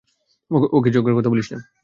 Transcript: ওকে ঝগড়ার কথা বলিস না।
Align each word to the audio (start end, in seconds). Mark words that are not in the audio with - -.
ওকে 0.71 0.89
ঝগড়ার 0.91 1.17
কথা 1.17 1.29
বলিস 1.29 1.47
না। 1.53 1.57